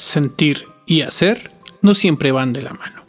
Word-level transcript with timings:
sentir 0.00 0.66
y 0.86 1.02
hacer 1.02 1.52
no 1.82 1.94
siempre 1.94 2.32
van 2.32 2.52
de 2.52 2.62
la 2.62 2.72
mano. 2.72 3.02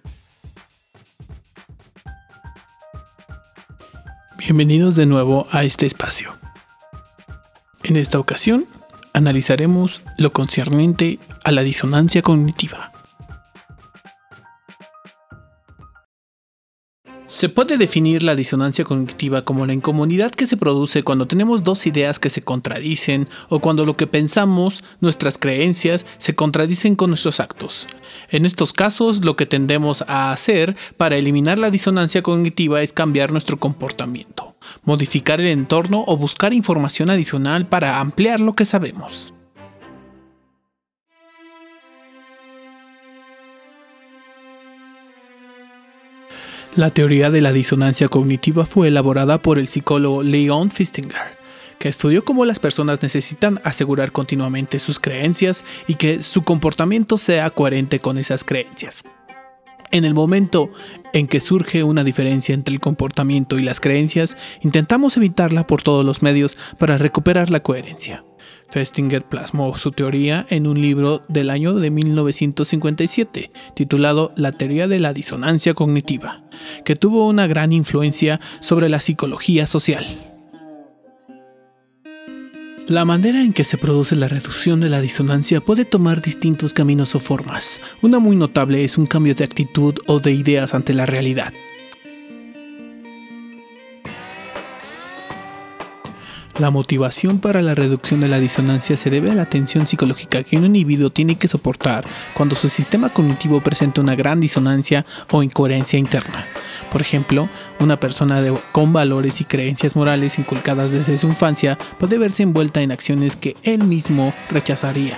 Bienvenidos 4.37 4.95
de 4.95 5.05
nuevo 5.05 5.47
a 5.51 5.63
este 5.63 5.85
espacio. 5.85 6.35
En 7.83 7.95
esta 7.95 8.19
ocasión 8.19 8.65
analizaremos 9.13 10.01
lo 10.17 10.33
concerniente 10.33 11.19
a 11.43 11.51
la 11.51 11.63
disonancia 11.63 12.21
cognitiva. 12.21 12.91
Se 17.31 17.47
puede 17.47 17.77
definir 17.77 18.23
la 18.23 18.35
disonancia 18.35 18.83
cognitiva 18.83 19.43
como 19.43 19.65
la 19.65 19.73
incomodidad 19.73 20.31
que 20.31 20.47
se 20.47 20.57
produce 20.57 21.01
cuando 21.01 21.27
tenemos 21.27 21.63
dos 21.63 21.87
ideas 21.87 22.19
que 22.19 22.29
se 22.29 22.41
contradicen 22.41 23.29
o 23.47 23.61
cuando 23.61 23.85
lo 23.85 23.95
que 23.95 24.05
pensamos, 24.05 24.83
nuestras 24.99 25.37
creencias, 25.37 26.05
se 26.17 26.35
contradicen 26.35 26.97
con 26.97 27.09
nuestros 27.09 27.39
actos. 27.39 27.87
En 28.31 28.45
estos 28.45 28.73
casos, 28.73 29.23
lo 29.23 29.37
que 29.37 29.45
tendemos 29.45 30.03
a 30.09 30.33
hacer 30.33 30.75
para 30.97 31.15
eliminar 31.15 31.57
la 31.57 31.71
disonancia 31.71 32.21
cognitiva 32.21 32.81
es 32.81 32.91
cambiar 32.91 33.31
nuestro 33.31 33.57
comportamiento, 33.57 34.57
modificar 34.83 35.39
el 35.39 35.47
entorno 35.47 36.03
o 36.07 36.17
buscar 36.17 36.51
información 36.51 37.09
adicional 37.09 37.65
para 37.65 38.01
ampliar 38.01 38.41
lo 38.41 38.55
que 38.55 38.65
sabemos. 38.65 39.33
La 46.75 46.89
teoría 46.89 47.29
de 47.29 47.41
la 47.41 47.51
disonancia 47.51 48.07
cognitiva 48.07 48.65
fue 48.65 48.87
elaborada 48.87 49.41
por 49.41 49.59
el 49.59 49.67
psicólogo 49.67 50.23
Leon 50.23 50.71
Fistinger, 50.71 51.37
que 51.77 51.89
estudió 51.89 52.23
cómo 52.23 52.45
las 52.45 52.59
personas 52.59 53.01
necesitan 53.01 53.59
asegurar 53.65 54.13
continuamente 54.13 54.79
sus 54.79 54.97
creencias 54.97 55.65
y 55.87 55.95
que 55.95 56.23
su 56.23 56.43
comportamiento 56.43 57.17
sea 57.17 57.49
coherente 57.49 57.99
con 57.99 58.17
esas 58.17 58.45
creencias. 58.45 59.03
En 59.91 60.05
el 60.05 60.13
momento 60.13 60.71
en 61.11 61.27
que 61.27 61.41
surge 61.41 61.83
una 61.83 62.05
diferencia 62.05 62.55
entre 62.55 62.73
el 62.73 62.79
comportamiento 62.79 63.59
y 63.59 63.63
las 63.63 63.81
creencias, 63.81 64.37
intentamos 64.61 65.17
evitarla 65.17 65.67
por 65.67 65.81
todos 65.81 66.05
los 66.05 66.21
medios 66.21 66.57
para 66.77 66.97
recuperar 66.97 67.49
la 67.49 67.61
coherencia. 67.61 68.23
Festinger 68.71 69.23
plasmó 69.23 69.77
su 69.77 69.91
teoría 69.91 70.45
en 70.49 70.65
un 70.65 70.81
libro 70.81 71.23
del 71.27 71.49
año 71.49 71.73
de 71.73 71.91
1957 71.91 73.51
titulado 73.75 74.31
La 74.37 74.53
teoría 74.53 74.87
de 74.87 74.99
la 74.99 75.13
disonancia 75.13 75.73
cognitiva, 75.73 76.43
que 76.85 76.95
tuvo 76.95 77.27
una 77.27 77.47
gran 77.47 77.73
influencia 77.73 78.39
sobre 78.61 78.87
la 78.87 79.01
psicología 79.01 79.67
social. 79.67 80.05
La 82.87 83.05
manera 83.05 83.41
en 83.41 83.53
que 83.53 83.63
se 83.63 83.77
produce 83.77 84.15
la 84.15 84.27
reducción 84.27 84.79
de 84.79 84.89
la 84.89 85.01
disonancia 85.01 85.61
puede 85.61 85.85
tomar 85.85 86.21
distintos 86.21 86.73
caminos 86.73 87.13
o 87.15 87.19
formas. 87.19 87.79
Una 88.01 88.19
muy 88.19 88.35
notable 88.35 88.83
es 88.83 88.97
un 88.97 89.05
cambio 89.05 89.35
de 89.35 89.43
actitud 89.43 89.95
o 90.07 90.19
de 90.19 90.33
ideas 90.33 90.73
ante 90.73 90.93
la 90.93 91.05
realidad. 91.05 91.53
La 96.61 96.69
motivación 96.69 97.39
para 97.39 97.63
la 97.63 97.73
reducción 97.73 98.21
de 98.21 98.27
la 98.27 98.39
disonancia 98.39 98.95
se 98.95 99.09
debe 99.09 99.31
a 99.31 99.33
la 99.33 99.47
tensión 99.47 99.87
psicológica 99.87 100.43
que 100.43 100.57
un 100.57 100.67
individuo 100.67 101.09
tiene 101.09 101.35
que 101.35 101.47
soportar 101.47 102.05
cuando 102.35 102.55
su 102.55 102.69
sistema 102.69 103.09
cognitivo 103.09 103.61
presenta 103.61 103.99
una 103.99 104.13
gran 104.13 104.39
disonancia 104.39 105.03
o 105.31 105.41
incoherencia 105.41 105.97
interna. 105.97 106.45
Por 106.91 107.01
ejemplo, 107.01 107.49
una 107.79 107.99
persona 107.99 108.43
con 108.71 108.93
valores 108.93 109.41
y 109.41 109.45
creencias 109.45 109.95
morales 109.95 110.37
inculcadas 110.37 110.91
desde 110.91 111.17
su 111.17 111.25
infancia 111.25 111.79
puede 111.97 112.19
verse 112.19 112.43
envuelta 112.43 112.83
en 112.83 112.91
acciones 112.91 113.35
que 113.35 113.55
él 113.63 113.83
mismo 113.83 114.31
rechazaría, 114.51 115.17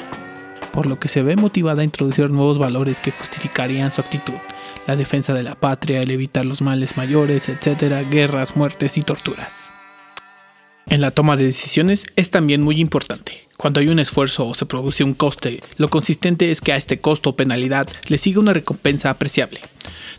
por 0.71 0.86
lo 0.86 0.97
que 0.97 1.09
se 1.09 1.23
ve 1.23 1.36
motivada 1.36 1.81
a 1.81 1.86
introducir 1.86 2.30
nuevos 2.30 2.58
valores 2.58 3.02
que 3.02 3.11
justificarían 3.11 3.91
su 3.91 3.99
actitud, 3.99 4.39
la 4.88 4.95
defensa 4.95 5.33
de 5.33 5.44
la 5.44 5.55
patria, 5.55 5.99
el 5.99 6.11
evitar 6.11 6.45
los 6.45 6.61
males 6.61 6.95
mayores, 6.95 7.49
etc., 7.49 8.09
guerras, 8.09 8.55
muertes 8.55 8.98
y 8.98 9.02
torturas. 9.02 9.73
En 10.88 11.02
la 11.02 11.11
toma 11.11 11.38
de 11.38 11.45
decisiones 11.45 12.05
es 12.16 12.30
también 12.30 12.61
muy 12.61 12.80
importante. 12.80 13.48
Cuando 13.58 13.80
hay 13.80 13.88
un 13.88 13.99
esfuerzo 13.99 14.48
o 14.48 14.54
se 14.54 14.66
produce 14.66 15.04
un 15.04 15.14
coste, 15.14 15.61
lo 15.77 15.89
consistente 15.89 16.52
es 16.52 16.61
que 16.61 16.73
a 16.73 16.76
este 16.77 16.99
costo 16.99 17.32
o 17.32 17.36
penalidad 17.36 17.88
le 18.10 18.17
siga 18.17 18.39
una 18.39 18.54
recompensa 18.54 19.10
apreciable. 19.10 19.61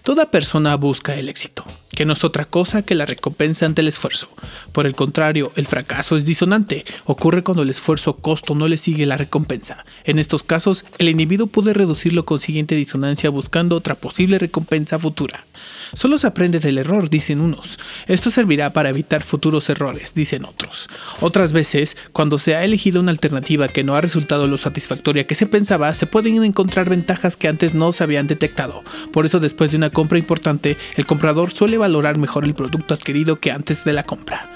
Toda 0.02 0.30
persona 0.30 0.76
busca 0.76 1.14
el 1.14 1.28
éxito, 1.28 1.64
que 1.94 2.04
no 2.04 2.12
es 2.12 2.24
otra 2.24 2.44
cosa 2.44 2.82
que 2.82 2.94
la 2.94 3.06
recompensa 3.06 3.66
ante 3.66 3.82
el 3.82 3.88
esfuerzo. 3.88 4.28
Por 4.72 4.86
el 4.86 4.94
contrario, 4.94 5.52
el 5.56 5.66
fracaso 5.66 6.16
es 6.16 6.24
disonante, 6.24 6.84
ocurre 7.04 7.42
cuando 7.42 7.62
el 7.62 7.70
esfuerzo 7.70 8.16
costo 8.16 8.54
no 8.54 8.68
le 8.68 8.76
sigue 8.76 9.06
la 9.06 9.16
recompensa. 9.16 9.84
En 10.04 10.18
estos 10.18 10.42
casos, 10.42 10.84
el 10.98 11.08
individuo 11.08 11.46
puede 11.46 11.72
reducirlo 11.72 12.24
con 12.24 12.40
siguiente 12.40 12.74
disonancia 12.74 13.30
buscando 13.30 13.76
otra 13.76 13.94
posible 13.94 14.38
recompensa 14.38 14.98
futura. 14.98 15.46
Solo 15.94 16.18
se 16.18 16.26
aprende 16.26 16.58
del 16.58 16.78
error, 16.78 17.08
dicen 17.10 17.40
unos. 17.40 17.78
Esto 18.06 18.30
servirá 18.30 18.72
para 18.72 18.88
evitar 18.88 19.22
futuros 19.22 19.68
errores, 19.70 20.14
dicen 20.14 20.44
otros. 20.44 20.88
Otras 21.20 21.52
veces, 21.52 21.96
cuando 22.12 22.38
se 22.38 22.56
ha 22.56 22.64
elegido 22.64 23.00
una 23.00 23.12
alternativa 23.12 23.68
que 23.68 23.84
no 23.84 23.94
ha 23.94 24.00
resultado 24.00 24.46
lo 24.48 24.56
satisfactoria 24.56 25.26
que 25.26 25.34
se 25.34 25.46
pensaba, 25.46 25.94
se 25.94 26.06
pueden 26.06 26.42
encontrar 26.42 26.88
ventajas 26.88 27.36
que 27.36 27.48
antes 27.48 27.74
no 27.74 27.92
se 27.92 28.02
habían 28.02 28.26
detectado. 28.26 28.82
Por 29.12 29.26
eso 29.26 29.40
después 29.40 29.70
de 29.70 29.76
una 29.76 29.90
compra 29.90 30.18
importante, 30.18 30.76
el 30.96 31.06
comprador 31.06 31.52
suele 31.52 31.78
valorar 31.84 32.16
mejor 32.16 32.46
el 32.46 32.54
producto 32.54 32.94
adquirido 32.94 33.40
que 33.40 33.52
antes 33.52 33.84
de 33.84 33.92
la 33.92 34.04
compra. 34.04 34.48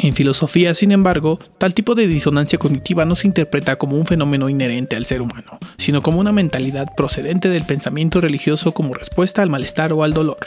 En 0.00 0.14
filosofía, 0.14 0.74
sin 0.74 0.92
embargo, 0.92 1.40
tal 1.58 1.74
tipo 1.74 1.96
de 1.96 2.06
disonancia 2.06 2.56
cognitiva 2.56 3.04
no 3.04 3.16
se 3.16 3.26
interpreta 3.26 3.76
como 3.76 3.96
un 3.96 4.06
fenómeno 4.06 4.48
inherente 4.48 4.94
al 4.94 5.06
ser 5.06 5.20
humano, 5.20 5.58
sino 5.76 6.02
como 6.02 6.20
una 6.20 6.30
mentalidad 6.30 6.86
procedente 6.96 7.48
del 7.48 7.64
pensamiento 7.64 8.20
religioso 8.20 8.72
como 8.72 8.94
respuesta 8.94 9.42
al 9.42 9.50
malestar 9.50 9.92
o 9.92 10.04
al 10.04 10.14
dolor. 10.14 10.38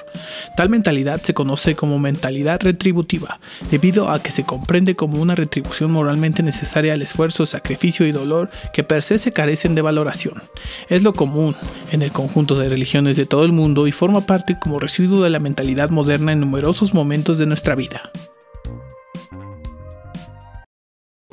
Tal 0.55 0.69
mentalidad 0.69 1.21
se 1.21 1.33
conoce 1.33 1.75
como 1.75 1.99
mentalidad 1.99 2.61
retributiva, 2.61 3.39
debido 3.69 4.09
a 4.09 4.23
que 4.23 4.31
se 4.31 4.45
comprende 4.45 4.95
como 4.95 5.21
una 5.21 5.35
retribución 5.35 5.91
moralmente 5.91 6.43
necesaria 6.43 6.93
al 6.93 7.01
esfuerzo, 7.01 7.45
sacrificio 7.45 8.07
y 8.07 8.13
dolor 8.13 8.49
que 8.71 8.85
per 8.85 9.03
se 9.03 9.19
se 9.19 9.33
carecen 9.33 9.75
de 9.75 9.81
valoración. 9.81 10.41
Es 10.87 11.03
lo 11.03 11.13
común 11.13 11.57
en 11.91 12.03
el 12.03 12.13
conjunto 12.13 12.57
de 12.57 12.69
religiones 12.69 13.17
de 13.17 13.25
todo 13.25 13.43
el 13.43 13.51
mundo 13.51 13.85
y 13.87 13.91
forma 13.91 14.21
parte 14.21 14.57
como 14.57 14.79
residuo 14.79 15.21
de 15.23 15.29
la 15.29 15.39
mentalidad 15.39 15.89
moderna 15.89 16.31
en 16.31 16.39
numerosos 16.39 16.93
momentos 16.93 17.37
de 17.37 17.47
nuestra 17.47 17.75
vida. 17.75 18.01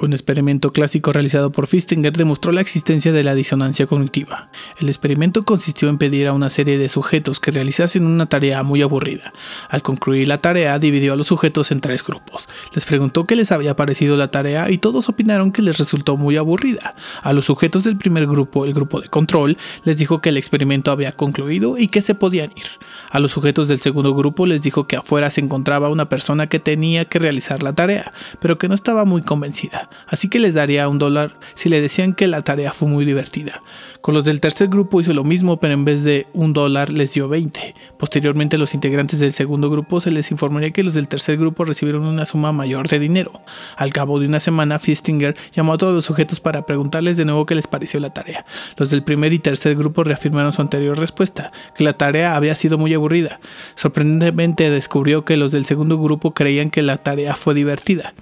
Un 0.00 0.12
experimento 0.12 0.70
clásico 0.70 1.12
realizado 1.12 1.50
por 1.50 1.66
Fistinger 1.66 2.12
demostró 2.12 2.52
la 2.52 2.60
existencia 2.60 3.10
de 3.10 3.24
la 3.24 3.34
disonancia 3.34 3.88
cognitiva. 3.88 4.48
El 4.78 4.86
experimento 4.86 5.42
consistió 5.44 5.88
en 5.88 5.98
pedir 5.98 6.28
a 6.28 6.32
una 6.32 6.50
serie 6.50 6.78
de 6.78 6.88
sujetos 6.88 7.40
que 7.40 7.50
realizasen 7.50 8.06
una 8.06 8.26
tarea 8.26 8.62
muy 8.62 8.80
aburrida. 8.80 9.32
Al 9.68 9.82
concluir 9.82 10.28
la 10.28 10.38
tarea, 10.38 10.78
dividió 10.78 11.14
a 11.14 11.16
los 11.16 11.26
sujetos 11.26 11.72
en 11.72 11.80
tres 11.80 12.04
grupos. 12.04 12.48
Les 12.74 12.84
preguntó 12.84 13.26
qué 13.26 13.34
les 13.34 13.50
había 13.50 13.74
parecido 13.74 14.16
la 14.16 14.30
tarea 14.30 14.70
y 14.70 14.78
todos 14.78 15.08
opinaron 15.08 15.50
que 15.50 15.62
les 15.62 15.78
resultó 15.78 16.16
muy 16.16 16.36
aburrida. 16.36 16.94
A 17.22 17.32
los 17.32 17.46
sujetos 17.46 17.82
del 17.82 17.96
primer 17.96 18.28
grupo, 18.28 18.66
el 18.66 18.74
grupo 18.74 19.00
de 19.00 19.08
control, 19.08 19.56
les 19.82 19.96
dijo 19.96 20.20
que 20.20 20.28
el 20.28 20.36
experimento 20.36 20.92
había 20.92 21.10
concluido 21.10 21.76
y 21.76 21.88
que 21.88 22.02
se 22.02 22.14
podían 22.14 22.50
ir. 22.54 22.66
A 23.10 23.18
los 23.18 23.32
sujetos 23.32 23.66
del 23.66 23.80
segundo 23.80 24.14
grupo 24.14 24.46
les 24.46 24.62
dijo 24.62 24.86
que 24.86 24.94
afuera 24.94 25.28
se 25.32 25.40
encontraba 25.40 25.88
una 25.88 26.08
persona 26.08 26.46
que 26.46 26.60
tenía 26.60 27.06
que 27.06 27.18
realizar 27.18 27.64
la 27.64 27.74
tarea, 27.74 28.12
pero 28.38 28.58
que 28.58 28.68
no 28.68 28.76
estaba 28.76 29.04
muy 29.04 29.22
convencida 29.22 29.87
así 30.06 30.28
que 30.28 30.38
les 30.38 30.54
daría 30.54 30.88
un 30.88 30.98
dólar 30.98 31.38
si 31.54 31.68
le 31.68 31.80
decían 31.80 32.14
que 32.14 32.26
la 32.26 32.42
tarea 32.42 32.72
fue 32.72 32.88
muy 32.88 33.04
divertida. 33.04 33.60
Con 34.00 34.14
los 34.14 34.24
del 34.24 34.40
tercer 34.40 34.68
grupo 34.68 35.00
hizo 35.00 35.12
lo 35.12 35.24
mismo, 35.24 35.58
pero 35.58 35.74
en 35.74 35.84
vez 35.84 36.04
de 36.04 36.26
un 36.32 36.52
dólar 36.52 36.90
les 36.90 37.14
dio 37.14 37.28
20. 37.28 37.74
Posteriormente, 37.98 38.56
los 38.56 38.74
integrantes 38.74 39.18
del 39.18 39.32
segundo 39.32 39.70
grupo 39.70 40.00
se 40.00 40.10
les 40.10 40.30
informaría 40.30 40.70
que 40.70 40.84
los 40.84 40.94
del 40.94 41.08
tercer 41.08 41.36
grupo 41.36 41.64
recibieron 41.64 42.06
una 42.06 42.24
suma 42.24 42.52
mayor 42.52 42.88
de 42.88 43.00
dinero. 43.00 43.32
Al 43.76 43.92
cabo 43.92 44.20
de 44.20 44.26
una 44.26 44.40
semana, 44.40 44.78
Fistinger 44.78 45.36
llamó 45.52 45.72
a 45.72 45.78
todos 45.78 45.94
los 45.94 46.04
sujetos 46.04 46.40
para 46.40 46.64
preguntarles 46.64 47.16
de 47.16 47.24
nuevo 47.24 47.44
qué 47.44 47.54
les 47.54 47.66
pareció 47.66 47.98
la 47.98 48.10
tarea. 48.10 48.46
Los 48.76 48.90
del 48.90 49.02
primer 49.02 49.32
y 49.32 49.40
tercer 49.40 49.74
grupo 49.74 50.04
reafirmaron 50.04 50.52
su 50.52 50.62
anterior 50.62 50.98
respuesta, 50.98 51.50
que 51.76 51.84
la 51.84 51.94
tarea 51.94 52.36
había 52.36 52.54
sido 52.54 52.78
muy 52.78 52.94
aburrida. 52.94 53.40
Sorprendentemente 53.74 54.70
descubrió 54.70 55.24
que 55.24 55.36
los 55.36 55.52
del 55.52 55.64
segundo 55.64 55.98
grupo 55.98 56.34
creían 56.34 56.70
que 56.70 56.82
la 56.82 56.96
tarea 56.96 57.34
fue 57.34 57.54
divertida. 57.54 58.14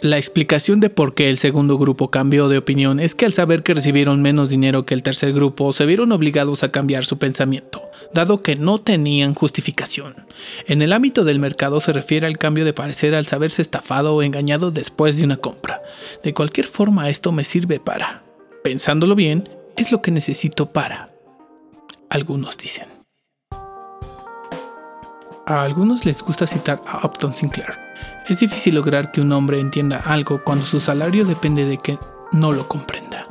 La 0.00 0.16
explicación 0.16 0.78
de 0.78 0.90
por 0.90 1.14
qué 1.14 1.28
el 1.28 1.38
segundo 1.38 1.76
grupo 1.76 2.08
cambió 2.08 2.48
de 2.48 2.58
opinión 2.58 3.00
es 3.00 3.16
que 3.16 3.26
al 3.26 3.32
saber 3.32 3.64
que 3.64 3.74
recibieron 3.74 4.22
menos 4.22 4.48
dinero 4.48 4.86
que 4.86 4.94
el 4.94 5.02
tercer 5.02 5.32
grupo, 5.32 5.72
se 5.72 5.86
vieron 5.86 6.12
obligados 6.12 6.62
a 6.62 6.70
cambiar 6.70 7.04
su 7.04 7.18
pensamiento, 7.18 7.82
dado 8.14 8.40
que 8.40 8.54
no 8.54 8.78
tenían 8.78 9.34
justificación. 9.34 10.14
En 10.68 10.82
el 10.82 10.92
ámbito 10.92 11.24
del 11.24 11.40
mercado 11.40 11.80
se 11.80 11.92
refiere 11.92 12.28
al 12.28 12.38
cambio 12.38 12.64
de 12.64 12.72
parecer 12.72 13.16
al 13.16 13.26
saberse 13.26 13.60
estafado 13.60 14.14
o 14.14 14.22
engañado 14.22 14.70
después 14.70 15.16
de 15.18 15.24
una 15.24 15.36
compra. 15.36 15.82
De 16.22 16.32
cualquier 16.32 16.66
forma, 16.66 17.10
esto 17.10 17.32
me 17.32 17.42
sirve 17.42 17.80
para, 17.80 18.22
pensándolo 18.62 19.16
bien, 19.16 19.48
es 19.76 19.90
lo 19.90 20.00
que 20.00 20.12
necesito 20.12 20.66
para. 20.70 21.10
Algunos 22.08 22.56
dicen. 22.56 22.86
A 25.44 25.62
algunos 25.62 26.06
les 26.06 26.22
gusta 26.22 26.46
citar 26.46 26.80
a 26.86 27.04
Upton 27.04 27.34
Sinclair 27.34 27.87
es 28.28 28.40
difícil 28.40 28.74
lograr 28.74 29.10
que 29.10 29.20
un 29.20 29.32
hombre 29.32 29.60
entienda 29.60 29.98
algo 29.98 30.42
cuando 30.44 30.66
su 30.66 30.80
salario 30.80 31.24
depende 31.24 31.64
de 31.64 31.78
que 31.78 31.98
no 32.32 32.52
lo 32.52 32.68
comprenda. 32.68 33.24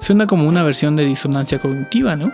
Suena 0.00 0.26
como 0.26 0.46
una 0.46 0.62
versión 0.62 0.96
de 0.96 1.04
disonancia 1.04 1.58
cognitiva, 1.58 2.14
¿no? 2.14 2.32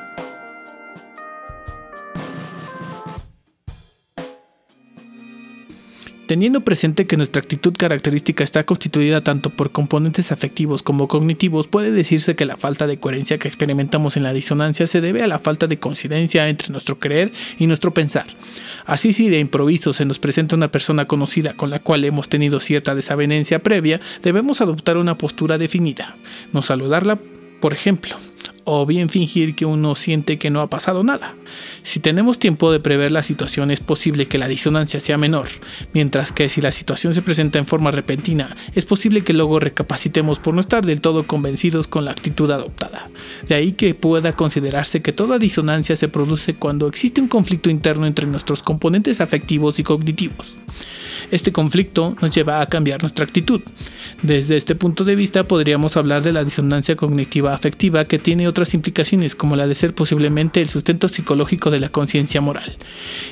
Teniendo 6.26 6.62
presente 6.62 7.06
que 7.06 7.18
nuestra 7.18 7.42
actitud 7.42 7.74
característica 7.76 8.42
está 8.42 8.64
constituida 8.64 9.22
tanto 9.22 9.50
por 9.50 9.72
componentes 9.72 10.32
afectivos 10.32 10.82
como 10.82 11.06
cognitivos, 11.06 11.68
puede 11.68 11.90
decirse 11.90 12.34
que 12.34 12.46
la 12.46 12.56
falta 12.56 12.86
de 12.86 12.96
coherencia 12.96 13.38
que 13.38 13.46
experimentamos 13.46 14.16
en 14.16 14.22
la 14.22 14.32
disonancia 14.32 14.86
se 14.86 15.02
debe 15.02 15.22
a 15.22 15.26
la 15.26 15.38
falta 15.38 15.66
de 15.66 15.78
coincidencia 15.78 16.48
entre 16.48 16.70
nuestro 16.70 16.98
creer 16.98 17.30
y 17.58 17.66
nuestro 17.66 17.92
pensar. 17.92 18.24
Así 18.86 19.12
si 19.12 19.28
de 19.28 19.38
improviso 19.38 19.92
se 19.92 20.06
nos 20.06 20.18
presenta 20.18 20.56
una 20.56 20.72
persona 20.72 21.06
conocida 21.06 21.58
con 21.58 21.68
la 21.68 21.80
cual 21.80 22.04
hemos 22.04 22.30
tenido 22.30 22.58
cierta 22.58 22.94
desavenencia 22.94 23.62
previa, 23.62 24.00
debemos 24.22 24.62
adoptar 24.62 24.96
una 24.96 25.18
postura 25.18 25.58
definida, 25.58 26.16
no 26.54 26.62
saludarla, 26.62 27.18
por 27.60 27.74
ejemplo, 27.74 28.16
o 28.64 28.86
bien 28.86 29.08
fingir 29.08 29.54
que 29.54 29.66
uno 29.66 29.94
siente 29.94 30.38
que 30.38 30.50
no 30.50 30.60
ha 30.60 30.70
pasado 30.70 31.04
nada. 31.04 31.34
Si 31.82 32.00
tenemos 32.00 32.38
tiempo 32.38 32.72
de 32.72 32.80
prever 32.80 33.12
la 33.12 33.22
situación 33.22 33.70
es 33.70 33.80
posible 33.80 34.26
que 34.26 34.38
la 34.38 34.48
disonancia 34.48 35.00
sea 35.00 35.18
menor, 35.18 35.48
mientras 35.92 36.32
que 36.32 36.48
si 36.48 36.60
la 36.60 36.72
situación 36.72 37.14
se 37.14 37.22
presenta 37.22 37.58
en 37.58 37.66
forma 37.66 37.90
repentina, 37.90 38.56
es 38.74 38.84
posible 38.84 39.22
que 39.22 39.32
luego 39.32 39.60
recapacitemos 39.60 40.38
por 40.38 40.54
no 40.54 40.60
estar 40.60 40.84
del 40.84 41.00
todo 41.00 41.26
convencidos 41.26 41.86
con 41.86 42.04
la 42.04 42.10
actitud 42.10 42.50
adoptada. 42.50 43.10
De 43.48 43.54
ahí 43.54 43.72
que 43.72 43.94
pueda 43.94 44.32
considerarse 44.32 45.02
que 45.02 45.12
toda 45.12 45.38
disonancia 45.38 45.96
se 45.96 46.08
produce 46.08 46.54
cuando 46.54 46.88
existe 46.88 47.20
un 47.20 47.28
conflicto 47.28 47.70
interno 47.70 48.06
entre 48.06 48.26
nuestros 48.26 48.62
componentes 48.62 49.20
afectivos 49.20 49.78
y 49.78 49.82
cognitivos. 49.82 50.56
Este 51.34 51.50
conflicto 51.50 52.14
nos 52.22 52.30
lleva 52.30 52.60
a 52.60 52.66
cambiar 52.66 53.02
nuestra 53.02 53.24
actitud. 53.24 53.60
Desde 54.22 54.56
este 54.56 54.76
punto 54.76 55.02
de 55.02 55.16
vista 55.16 55.48
podríamos 55.48 55.96
hablar 55.96 56.22
de 56.22 56.30
la 56.30 56.44
disonancia 56.44 56.94
cognitiva 56.94 57.52
afectiva 57.52 58.04
que 58.04 58.20
tiene 58.20 58.46
otras 58.46 58.72
implicaciones 58.72 59.34
como 59.34 59.56
la 59.56 59.66
de 59.66 59.74
ser 59.74 59.96
posiblemente 59.96 60.60
el 60.60 60.68
sustento 60.68 61.08
psicológico 61.08 61.72
de 61.72 61.80
la 61.80 61.88
conciencia 61.88 62.40
moral. 62.40 62.76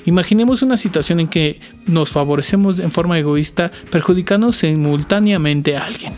Imaginemos 0.04 0.62
una 0.62 0.78
situación 0.78 1.20
en 1.20 1.28
que 1.28 1.60
nos 1.86 2.10
favorecemos 2.10 2.80
en 2.80 2.90
forma 2.90 3.20
egoísta 3.20 3.70
perjudicando 3.92 4.52
simultáneamente 4.52 5.76
a 5.76 5.84
alguien. 5.84 6.12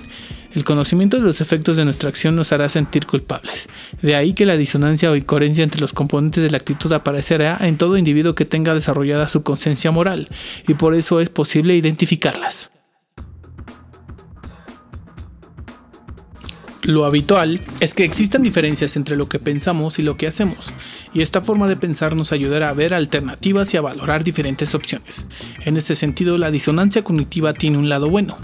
El 0.54 0.62
conocimiento 0.62 1.16
de 1.16 1.24
los 1.24 1.40
efectos 1.40 1.76
de 1.76 1.84
nuestra 1.84 2.08
acción 2.08 2.36
nos 2.36 2.52
hará 2.52 2.68
sentir 2.68 3.06
culpables. 3.06 3.68
De 4.02 4.14
ahí 4.14 4.34
que 4.34 4.46
la 4.46 4.56
disonancia 4.56 5.10
o 5.10 5.16
incoherencia 5.16 5.64
entre 5.64 5.80
los 5.80 5.92
componentes 5.92 6.44
de 6.44 6.50
la 6.50 6.58
actitud 6.58 6.92
aparecerá 6.92 7.58
en 7.60 7.76
todo 7.76 7.96
individuo 7.96 8.36
que 8.36 8.44
tenga 8.44 8.72
desarrollada 8.72 9.26
su 9.26 9.42
conciencia 9.42 9.90
moral, 9.90 10.28
y 10.68 10.74
por 10.74 10.94
eso 10.94 11.20
es 11.20 11.28
posible 11.28 11.74
identificarlas. 11.74 12.70
Lo 16.82 17.06
habitual 17.06 17.60
es 17.80 17.94
que 17.94 18.04
existan 18.04 18.42
diferencias 18.42 18.94
entre 18.96 19.16
lo 19.16 19.26
que 19.26 19.38
pensamos 19.38 19.98
y 19.98 20.02
lo 20.02 20.18
que 20.18 20.26
hacemos, 20.26 20.72
y 21.14 21.22
esta 21.22 21.40
forma 21.40 21.66
de 21.66 21.76
pensar 21.76 22.14
nos 22.14 22.30
ayudará 22.30 22.68
a 22.68 22.74
ver 22.74 22.92
alternativas 22.92 23.72
y 23.72 23.78
a 23.78 23.80
valorar 23.80 24.22
diferentes 24.22 24.74
opciones. 24.74 25.26
En 25.64 25.78
este 25.78 25.94
sentido, 25.94 26.36
la 26.36 26.50
disonancia 26.50 27.02
cognitiva 27.02 27.54
tiene 27.54 27.78
un 27.78 27.88
lado 27.88 28.10
bueno, 28.10 28.36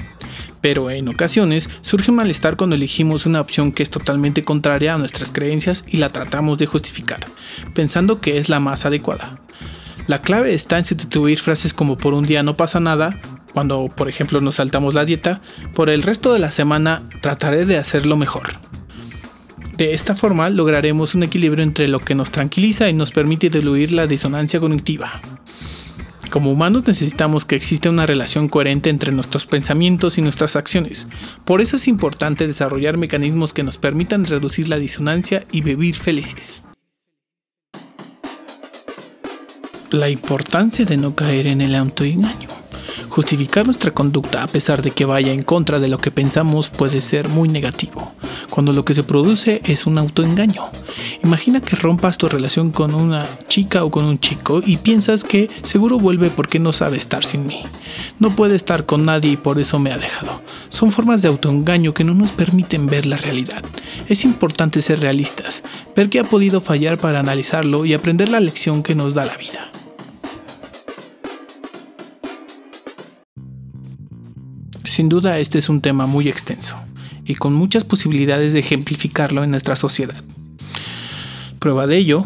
pero 0.61 0.91
en 0.91 1.09
ocasiones 1.09 1.71
surge 1.81 2.13
malestar 2.13 2.57
cuando 2.57 2.77
elegimos 2.77 3.27
una 3.27 3.41
opción 3.41 3.73
que 3.73 3.83
es 3.83 3.91
totalmente 3.91 4.45
contraria 4.45 4.95
a 4.95 4.99
nuestras 4.99 5.31
creencias 5.31 5.85
y 5.89 5.97
la 5.97 6.11
tratamos 6.11 6.59
de 6.59 6.67
justificar, 6.67 7.27
pensando 7.75 8.21
que 8.21 8.39
es 8.39 8.49
la 8.49 8.61
más 8.61 8.87
adecuada. 8.87 9.41
La 10.07 10.23
clave 10.23 10.55
está 10.55 10.79
en 10.79 10.85
sustituir 10.85 11.39
frases 11.39 11.73
como 11.73 11.97
por 11.97 12.15
un 12.15 12.25
día 12.27 12.43
no 12.43 12.57
pasa 12.57 12.81
nada 12.81 13.21
cuando, 13.53 13.89
por 13.89 14.09
ejemplo, 14.09 14.41
nos 14.41 14.57
saltamos 14.57 14.95
la 14.95 15.05
dieta, 15.05 15.41
por 15.75 15.91
el 15.91 16.03
resto 16.03 16.33
de 16.33 16.39
la 16.39 16.51
semana 16.51 17.03
trataré 17.21 17.67
de 17.67 17.79
hacerlo 17.79 18.17
mejor. 18.17 18.49
De 19.77 19.95
esta 19.95 20.15
forma 20.15 20.51
lograremos 20.51 21.15
un 21.15 21.23
equilibrio 21.23 21.65
entre 21.65 21.89
lo 21.89 22.01
que 22.01 22.15
nos 22.15 22.31
tranquiliza 22.31 22.89
y 22.89 22.93
nos 22.93 23.13
permite 23.13 23.51
diluir 23.51 23.93
la 23.93 24.07
disonancia 24.07 24.61
cognitiva. 24.61 25.21
Como 26.31 26.53
humanos 26.53 26.87
necesitamos 26.87 27.45
que 27.45 27.57
exista 27.57 27.91
una 27.91 28.07
relación 28.07 28.49
coherente 28.49 28.89
entre 28.89 29.11
nuestros 29.11 29.47
pensamientos 29.47 30.17
y 30.17 30.23
nuestras 30.23 30.55
acciones. 30.55 31.09
Por 31.45 31.61
eso 31.61 31.75
es 31.75 31.89
importante 31.89 32.47
desarrollar 32.47 32.97
mecanismos 32.97 33.53
que 33.53 33.65
nos 33.65 33.79
permitan 33.79 34.25
reducir 34.25 34.69
la 34.69 34.79
disonancia 34.79 35.45
y 35.51 35.63
vivir 35.63 35.97
felices. 35.97 36.65
La 39.91 40.09
importancia 40.09 40.85
de 40.85 40.97
no 40.97 41.17
caer 41.17 41.49
en 41.49 41.61
el 41.61 41.75
autoengaño. 41.75 42.60
Justificar 43.11 43.67
nuestra 43.67 43.91
conducta 43.91 44.45
a 44.45 44.47
pesar 44.47 44.83
de 44.83 44.93
que 44.93 45.05
vaya 45.05 45.33
en 45.33 45.43
contra 45.43 45.81
de 45.81 45.89
lo 45.89 45.99
que 45.99 46.13
pensamos 46.13 46.69
puede 46.69 47.01
ser 47.01 47.29
muy 47.29 47.49
negativo, 47.49 48.13
cuando 48.51 48.73
lo 48.73 48.85
que 48.85 48.95
se 48.95 49.03
produce 49.03 49.61
es 49.65 49.85
un 49.85 49.99
autoengaño. 49.99 50.63
Imagina 51.25 51.61
que 51.61 51.75
rompas 51.75 52.19
tu 52.19 52.29
relación 52.29 52.71
con 52.71 52.95
una 52.95 53.27
chica 53.49 53.83
o 53.83 53.91
con 53.91 54.05
un 54.05 54.21
chico 54.21 54.63
y 54.65 54.77
piensas 54.77 55.25
que 55.25 55.51
seguro 55.65 55.99
vuelve 55.99 56.31
porque 56.31 56.61
no 56.61 56.73
sabe 56.73 56.99
estar 56.99 57.25
sin 57.25 57.49
mí. 57.49 57.65
No 58.21 58.37
puede 58.37 58.55
estar 58.55 58.87
con 58.87 59.05
nadie 59.05 59.33
y 59.33 59.37
por 59.37 59.59
eso 59.59 59.81
me 59.81 59.93
ha 59.93 59.99
dejado. 59.99 60.41
Son 60.69 60.93
formas 60.93 61.21
de 61.21 61.29
autoengaño 61.29 61.93
que 61.93 62.05
no 62.05 62.15
nos 62.15 62.31
permiten 62.31 62.87
ver 62.87 63.07
la 63.07 63.17
realidad. 63.17 63.65
Es 64.09 64.25
importante 64.25 64.81
ser 64.83 65.01
realistas, 65.01 65.65
ver 65.97 66.11
qué 66.11 66.21
ha 66.21 66.25
podido 66.25 66.61
fallar 66.61 66.97
para 66.97 67.19
analizarlo 67.19 67.85
y 67.85 67.93
aprender 67.93 68.29
la 68.29 68.39
lección 68.39 68.85
que 68.85 68.95
nos 68.95 69.15
da 69.15 69.25
la 69.25 69.37
vida. 69.37 69.70
Sin 74.85 75.09
duda 75.09 75.39
este 75.39 75.59
es 75.59 75.69
un 75.69 75.81
tema 75.81 76.07
muy 76.07 76.29
extenso 76.29 76.77
y 77.25 77.35
con 77.35 77.53
muchas 77.55 77.85
posibilidades 77.85 78.53
de 78.53 78.61
ejemplificarlo 78.61 79.45
en 79.45 79.51
nuestra 79.51 79.77
sociedad. 79.77 80.23
Prueba 81.59 81.87
de 81.87 81.99
ello 81.99 82.25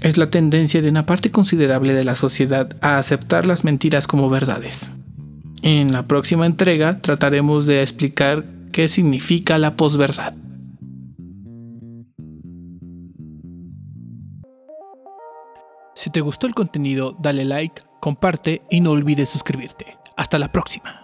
es 0.00 0.16
la 0.16 0.30
tendencia 0.30 0.80
de 0.80 0.88
una 0.88 1.06
parte 1.06 1.30
considerable 1.30 1.92
de 1.92 2.04
la 2.04 2.14
sociedad 2.14 2.74
a 2.80 2.98
aceptar 2.98 3.46
las 3.46 3.64
mentiras 3.64 4.06
como 4.06 4.30
verdades. 4.30 4.90
En 5.62 5.92
la 5.92 6.04
próxima 6.04 6.46
entrega 6.46 7.00
trataremos 7.02 7.66
de 7.66 7.82
explicar 7.82 8.46
qué 8.72 8.88
significa 8.88 9.58
la 9.58 9.76
posverdad. 9.76 10.34
Si 15.94 16.08
te 16.08 16.22
gustó 16.22 16.46
el 16.46 16.54
contenido, 16.54 17.14
dale 17.20 17.44
like, 17.44 17.82
comparte 18.00 18.62
y 18.70 18.80
no 18.80 18.92
olvides 18.92 19.28
suscribirte. 19.28 19.98
Hasta 20.16 20.38
la 20.38 20.50
próxima. 20.50 20.99